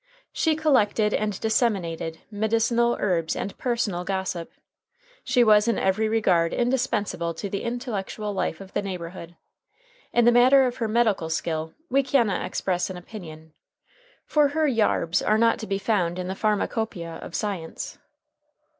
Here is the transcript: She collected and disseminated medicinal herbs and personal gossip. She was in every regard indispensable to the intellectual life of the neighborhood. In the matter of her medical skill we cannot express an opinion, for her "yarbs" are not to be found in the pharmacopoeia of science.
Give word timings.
She 0.33 0.55
collected 0.55 1.13
and 1.13 1.39
disseminated 1.39 2.21
medicinal 2.31 2.97
herbs 2.99 3.35
and 3.35 3.55
personal 3.59 4.03
gossip. 4.03 4.51
She 5.23 5.43
was 5.43 5.67
in 5.67 5.77
every 5.77 6.09
regard 6.09 6.55
indispensable 6.55 7.35
to 7.35 7.51
the 7.51 7.61
intellectual 7.61 8.33
life 8.33 8.59
of 8.59 8.73
the 8.73 8.81
neighborhood. 8.81 9.35
In 10.11 10.25
the 10.25 10.31
matter 10.31 10.65
of 10.65 10.77
her 10.77 10.87
medical 10.87 11.29
skill 11.29 11.75
we 11.87 12.01
cannot 12.01 12.43
express 12.43 12.89
an 12.89 12.97
opinion, 12.97 13.53
for 14.25 14.47
her 14.47 14.67
"yarbs" 14.67 15.21
are 15.21 15.37
not 15.37 15.59
to 15.59 15.67
be 15.67 15.77
found 15.77 16.17
in 16.17 16.27
the 16.27 16.33
pharmacopoeia 16.33 17.17
of 17.21 17.35
science. 17.35 17.99